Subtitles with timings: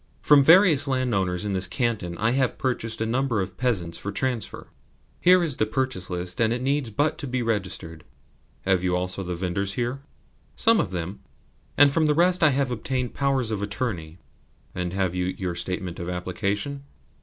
[0.23, 4.69] From various landowners in this canton I have purchased a number of peasants for transfer.
[5.19, 8.03] Here is the purchase list, and it needs but to be registered."
[8.61, 10.01] "Have you also the vendors here?"
[10.55, 11.19] "Some of them,
[11.77, 14.17] and from the rest I have obtained powers of attorney."
[14.73, 16.81] "And have you your statement of application?"